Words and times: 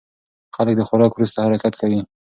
خلک 0.55 0.73
د 0.77 0.81
خوراک 0.87 1.11
وروسته 1.13 1.43
حرکت 1.45 1.73
کوي. 1.81 1.99